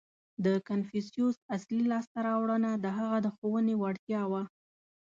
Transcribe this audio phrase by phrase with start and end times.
[0.45, 4.43] •د کنفوسیوس اصلي لاسته راوړنه د هغه د ښوونې وړتیا وه.